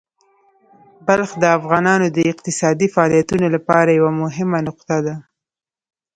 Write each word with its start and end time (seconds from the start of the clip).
بلخ 1.07 1.29
د 1.41 1.43
افغانانو 1.57 2.07
د 2.15 2.17
اقتصادي 2.31 2.87
فعالیتونو 2.93 3.45
لپاره 3.55 3.89
یوه 3.99 4.11
مهمه 4.23 4.59
نقطه 4.67 4.97
ده. 5.05 5.15